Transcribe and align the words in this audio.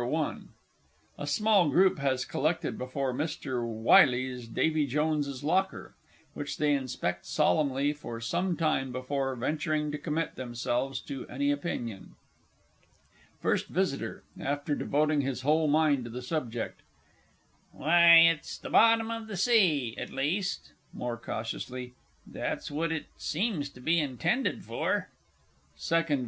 I. 0.00 0.36
_A 1.18 1.26
small 1.26 1.70
group 1.70 1.98
has 1.98 2.24
collected 2.24 2.78
before 2.78 3.12
Mr. 3.12 3.66
Wyllie's 3.68 4.46
"Davy 4.46 4.86
Jones's 4.86 5.42
Locker," 5.42 5.92
which 6.34 6.58
they 6.58 6.72
inspect 6.72 7.26
solemnly 7.26 7.92
for 7.92 8.20
some 8.20 8.56
time 8.56 8.92
before 8.92 9.34
venturing 9.34 9.90
to 9.90 9.98
commit 9.98 10.36
themselves 10.36 11.00
to 11.00 11.26
any 11.26 11.50
opinion._ 11.50 12.10
FIRST 13.42 13.66
VISITOR 13.66 14.22
(after 14.38 14.76
devoting 14.76 15.22
his 15.22 15.40
whole 15.40 15.66
mind 15.66 16.04
to 16.04 16.10
the 16.10 16.22
subject). 16.22 16.82
Why, 17.72 18.18
it's 18.20 18.56
the 18.56 18.70
Bottom 18.70 19.10
of 19.10 19.26
the 19.26 19.36
Sea 19.36 19.96
at 19.98 20.10
least 20.10 20.70
(more 20.92 21.16
cautiously), 21.16 21.94
that's 22.24 22.70
what 22.70 22.92
it 22.92 23.06
seems 23.16 23.68
to 23.70 23.80
be 23.80 23.98
intended 23.98 24.62
for. 24.64 25.08
SECOND 25.76 26.08
V. 26.16 26.16